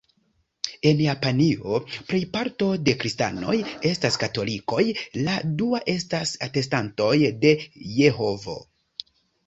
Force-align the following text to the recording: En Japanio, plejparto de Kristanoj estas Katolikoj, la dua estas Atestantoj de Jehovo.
En 0.91 1.01
Japanio, 1.03 1.81
plejparto 2.13 2.71
de 2.87 2.95
Kristanoj 3.05 3.57
estas 3.91 4.19
Katolikoj, 4.25 4.81
la 5.29 5.39
dua 5.63 5.85
estas 5.97 6.37
Atestantoj 6.51 7.15
de 7.47 7.57
Jehovo. 8.03 8.63